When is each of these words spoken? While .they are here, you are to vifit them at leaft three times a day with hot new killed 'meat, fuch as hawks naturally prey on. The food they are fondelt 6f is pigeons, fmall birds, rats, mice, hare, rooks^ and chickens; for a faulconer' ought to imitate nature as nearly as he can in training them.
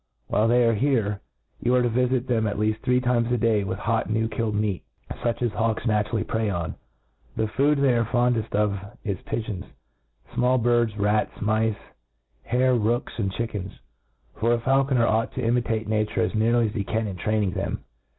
While 0.29 0.47
.they 0.47 0.63
are 0.63 0.73
here, 0.73 1.21
you 1.61 1.75
are 1.75 1.83
to 1.83 1.87
vifit 1.91 2.25
them 2.25 2.47
at 2.47 2.55
leaft 2.57 2.79
three 2.79 2.99
times 2.99 3.31
a 3.31 3.37
day 3.37 3.63
with 3.63 3.77
hot 3.77 4.09
new 4.09 4.27
killed 4.27 4.55
'meat, 4.55 4.81
fuch 5.11 5.43
as 5.43 5.51
hawks 5.51 5.85
naturally 5.85 6.23
prey 6.23 6.49
on. 6.49 6.73
The 7.35 7.47
food 7.49 7.77
they 7.77 7.93
are 7.93 8.05
fondelt 8.05 8.49
6f 8.49 8.97
is 9.03 9.21
pigeons, 9.27 9.63
fmall 10.33 10.59
birds, 10.59 10.97
rats, 10.97 11.39
mice, 11.39 11.75
hare, 12.41 12.73
rooks^ 12.73 13.19
and 13.19 13.31
chickens; 13.31 13.73
for 14.33 14.53
a 14.55 14.57
faulconer' 14.57 15.05
ought 15.07 15.33
to 15.33 15.45
imitate 15.45 15.87
nature 15.87 16.21
as 16.21 16.33
nearly 16.33 16.69
as 16.69 16.73
he 16.73 16.83
can 16.83 17.05
in 17.05 17.17
training 17.17 17.51
them. 17.51 17.83